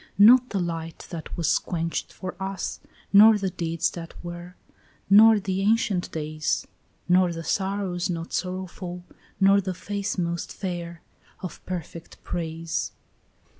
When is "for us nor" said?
2.11-3.37